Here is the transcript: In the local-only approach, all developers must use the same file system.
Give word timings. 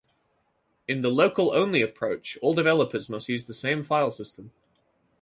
In 0.87 1.01
the 1.01 1.11
local-only 1.11 1.83
approach, 1.83 2.35
all 2.41 2.55
developers 2.55 3.07
must 3.07 3.29
use 3.29 3.45
the 3.45 3.53
same 3.53 3.83
file 3.83 4.11
system. 4.11 4.51